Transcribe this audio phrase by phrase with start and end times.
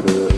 [0.00, 0.28] カル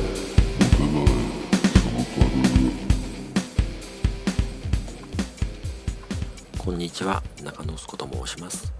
[6.58, 7.22] こんにちは。
[7.44, 8.72] 中野すこと申します。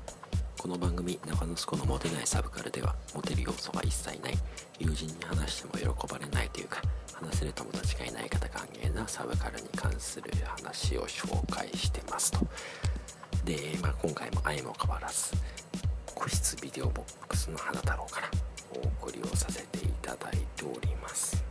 [0.58, 4.34] この番組中野すこのモテないサブカルではモテる要素が一切ない。
[4.80, 6.82] 友人に話しても喜ばれないというか
[7.14, 12.40] 話せる友達がいない方歓迎なサブカルに関する話を紹介してますと。
[13.44, 15.32] で、まあ、今回も相も変わらず
[16.14, 18.41] 個室ビデオボックスの花太郎から
[18.76, 21.42] お送りをさせていただいております。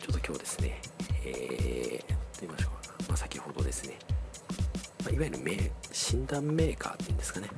[0.00, 0.80] ちょっと今日ですね
[1.24, 3.98] えー、と言いましょうか、まあ、先ほどですね、
[5.04, 5.38] まあ、いわゆる
[5.92, 7.48] 診断メーカーっていうんですかね。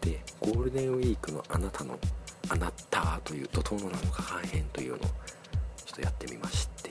[0.00, 1.98] でゴールデンウィークのあなたの
[2.48, 6.90] あなたという怒涛の7日間編というのをちょっとやってみまして、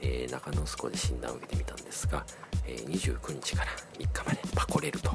[0.00, 2.24] えー、中野スコで診断を受けてみたんですが、
[2.66, 5.10] えー、29日から3日までパコれると。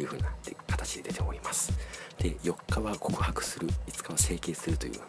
[0.00, 0.28] いうふうな
[0.66, 1.72] 形で出ております。
[2.18, 5.00] で4日は告白する5日は整形するという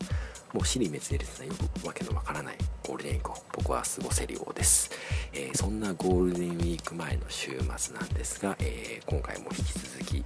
[0.53, 4.89] もう死に滅裂なよくわけのわからないゴールデンウィークを僕は過ごせるようです、
[5.33, 10.23] えー、そんなゴールデンウィーク前の週末なんですが、えー、今回も引き続き、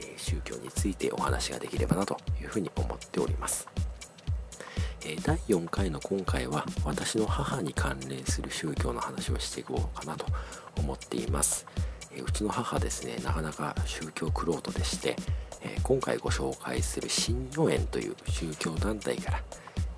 [0.00, 3.68] えー、宗教についてお話ができればなというふうに思っております。
[5.24, 10.26] 第4回の今回は私の母に関連する宗教の話をしていこうかなと
[10.76, 11.64] 思っています、
[12.22, 15.16] うちの母ですねなかなか宗教クロートでして、
[15.62, 19.42] え今回ご紹介する新如園という宗教団体から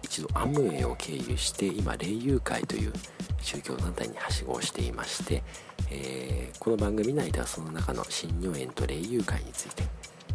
[0.02, 2.92] 一度アムウェイを経由して今霊友会という
[3.40, 5.42] 宗教団体にはしごをしていまして、
[5.90, 9.84] えー、この番組内ではその中の新如園と霊友会について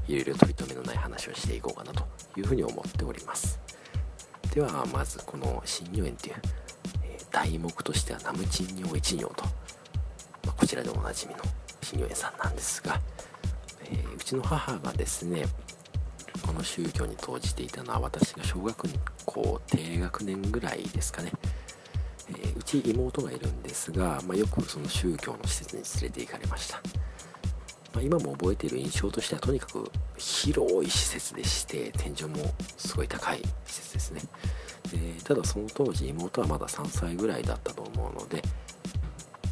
[0.08, 2.06] いろいろ取り留めのない話をしていこうかなと
[2.38, 3.60] いうふうに思っております。
[4.54, 6.36] ではまずこの新如園という、
[7.04, 9.44] えー、題目としてはナムチンニョ一尿と、
[10.46, 11.40] まあ、こちらでおなじみの
[12.16, 13.00] さんなんですが、
[13.86, 15.46] えー、うちの母がですね
[16.46, 18.90] この宗教に投じていたのは私が小学
[19.26, 21.32] 校低学年ぐらいですかね、
[22.30, 26.82] えー、うち妹がいるんですが、まあ、よくその宗教の施設に連れて行かれました、
[27.94, 32.38] まあ、今も覚えている印象としてはとにかく広い施設でして天井も
[32.78, 34.22] すごい高い施設ですね。
[34.92, 38.42] でただその当時妹はまだ3歳ぐらいだったと思うので、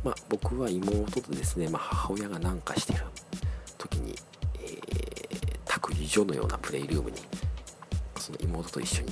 [0.03, 3.03] まあ、僕は妹とですね、まあ、母親が何かしてる
[3.77, 4.15] 時に、
[4.55, 7.17] えー、託児所のようなプレイルームに
[8.17, 9.11] その妹と一緒に、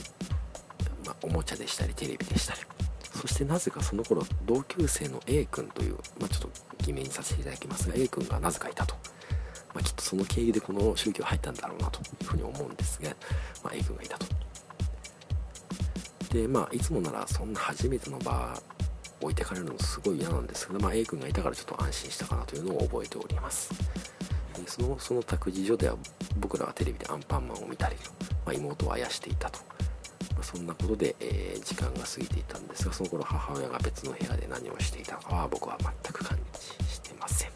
[1.06, 2.60] まあ、おもちゃでしたりテレビでしたり。
[3.20, 6.50] そしてなぜかその頃同級生の A 君という、まあ、ちょっと
[6.86, 8.96] 偽名にさせていただきますが A 君がなぜかいたと、
[9.74, 13.10] まあ、きっとその経由でこの宗教入ったんだろうなというふうに思うんですが、
[13.62, 14.26] まあ、A 君がいたと。
[16.32, 18.56] でまあいつもならそんな初めての場
[19.22, 23.72] 置いてかれるのもすごい嫌なんですけど、まあ、A 君がいたからちょっと安心したかなというのを覚えております。
[24.54, 25.96] でそのその託児所では
[26.40, 27.96] 僕らはテレビでアンパンマンを見たり、
[28.46, 29.60] まあ、妹をあやしていたと、
[30.34, 37.50] まあ、そんなことで、えー、時間が過ぎていたんですがその頃母親が別の部屋で何をしていたかは僕は全く感知してません。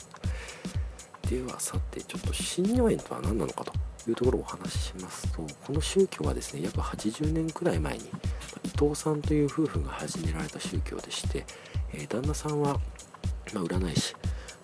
[1.30, 3.74] ではさてちょっと新如園とは何なのかと
[4.08, 8.10] いうところをお話ししますとこの宗教はですね約80年くらい前に
[8.78, 11.46] 藤さんという夫婦が始められた宗教でして、
[11.94, 12.80] えー、旦那さんは、
[13.54, 14.16] まあ、占い師。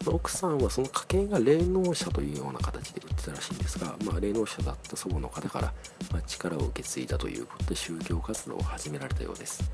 [0.07, 5.73] 奥さんはその家系が霊能者というような形で売ってたらしいんですが、まあ、霊能者だった祖母の方から、
[6.11, 9.69] ま、力を受け継いだということで宗教活動を始められたようです、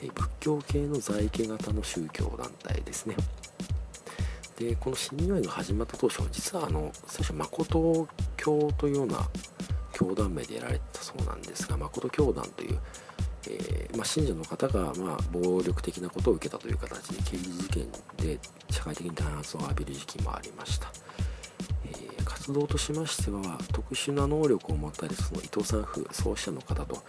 [0.00, 3.16] えー、仏教系の在家型の宗教団体ですね。
[4.58, 9.28] でこの新如園が始まった当初実はあの最初誠教というような
[9.92, 12.78] 教団名でやられたそうなんですが誠教団という、
[13.48, 17.86] えー、まあ、信者の方が、まあ、暴力的なことを受けたという形で刑事事件
[18.18, 18.38] で
[18.70, 20.92] 社会的に弾圧を浴びる時期もありました、
[21.86, 27.02] えー、活動としましては特殊な能力を持ったりその伊藤さん夫創始者の方と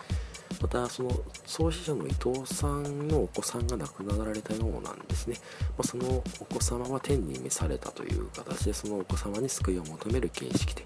[0.61, 1.11] またその
[1.45, 5.35] 創始者の伊藤さんのお子さんが亡くなられたようなんですね、
[5.77, 10.83] まあ、そのお子様は天に召されたという形でそのお子様に救いを求める形式で、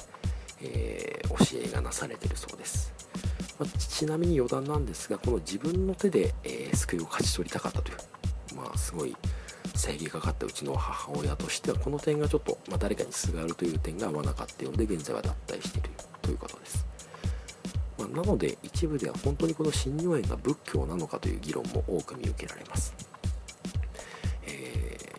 [0.61, 2.93] えー、教えがなされているそうです、
[3.63, 7.97] まあ、ちなみに余談なんですがこの自分の手で、えー、救いを勝ち取りたかったという
[8.55, 9.15] まあすごい
[9.75, 15.89] 正義がかったうちの母親としてはこの点がちょっと、まあ、誰かにすがるという点が合わなかったようで現在は脱退している
[16.21, 16.85] ということです。
[17.97, 22.93] まあ、なので一部では本当にこの新如園が仏教なのかという議論も多く見受けられます、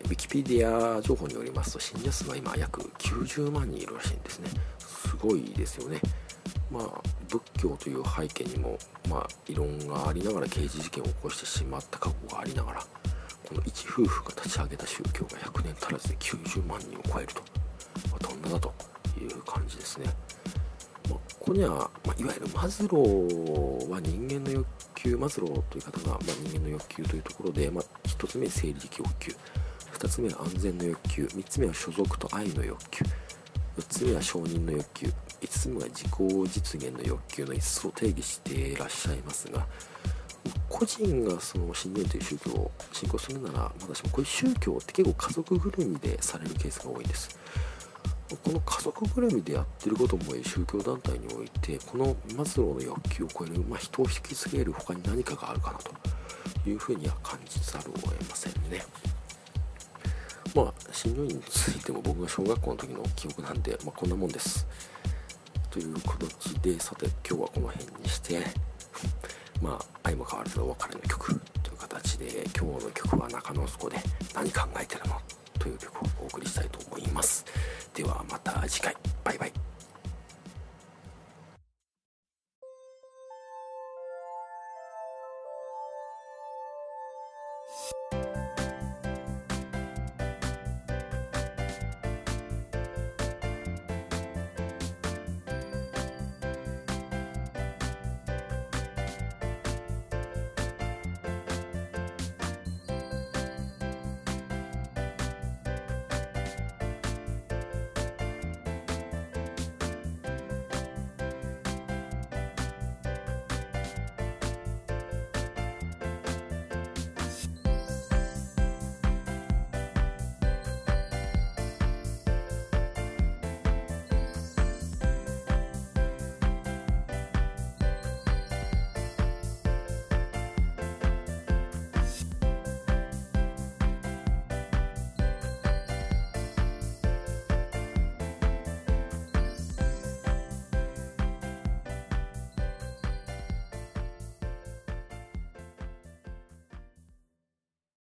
[0.05, 4.51] ウィキペディア情報によりますと信者数は今約90万人いるらしいんですね。
[4.79, 5.99] すごいですよね。
[6.75, 8.79] まあ仏教という背景にも
[9.09, 12.81] まあ異論がありながら刑事事件を起こしてしまった過去がありながら
[13.49, 17.43] この一夫婦が立ち上げた宗教が100年足らずで90万人を超えると、
[18.11, 18.75] まあ、どんなだと
[19.21, 20.07] いう感じですね。
[21.09, 29.35] まここには、まあ、いわゆるマズローは人間の欲求マズローという方が、まあ、人間の欲求というところで、まあ、1つ目生理的欲求
[29.95, 31.25] 2つ目は安全の欲求。
[31.27, 33.05] 3つ目は所属と愛の欲求。
[33.79, 35.13] 4つ目は承認の欲求。
[35.45, 36.09] 5つ目は自己
[36.49, 39.67] 実現の欲求の5つを定義していらっしゃいますが
[40.69, 47.39] 個人がその信念という宗教を信仰するなら私もこういう宗教って結構家族ぐるみでされるケースが多いんです。
[48.43, 58.85] この家族ぐるみでやってることも宗教団体においてこのマズローの欲求を超える、まあ、人を引き継げる他に何かがあるかなというふうには感じざるを得ませんね。
[60.55, 64.67] まあ診療院についても僕が小学校の時の記憶なんで、まあ、こんなもんです。
[65.75, 68.39] という形でさて今日はこの辺にして
[69.61, 71.35] まあ相も変わらずお別れの曲
[71.65, 73.97] という形で今日の曲は中野底で
[74.37, 75.17] 何考えてるの
[75.59, 77.45] という曲をお送りしたいと思います。
[77.93, 78.97] ではまた次回。
[79.25, 79.53] バイバイ。